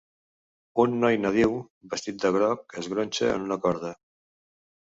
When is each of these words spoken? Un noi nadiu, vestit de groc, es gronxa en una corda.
Un 0.83 0.95
noi 1.03 1.19
nadiu, 1.25 1.51
vestit 1.93 2.19
de 2.25 2.33
groc, 2.39 2.65
es 2.83 2.91
gronxa 2.95 3.31
en 3.35 3.47
una 3.49 3.63
corda. 3.67 3.93